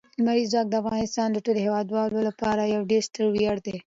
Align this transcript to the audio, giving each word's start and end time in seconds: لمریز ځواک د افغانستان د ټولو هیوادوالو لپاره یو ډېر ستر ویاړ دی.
لمریز 0.23 0.47
ځواک 0.53 0.67
د 0.69 0.75
افغانستان 0.81 1.27
د 1.31 1.37
ټولو 1.45 1.59
هیوادوالو 1.65 2.19
لپاره 2.29 2.61
یو 2.73 2.81
ډېر 2.91 3.01
ستر 3.07 3.23
ویاړ 3.29 3.57
دی. 3.65 3.75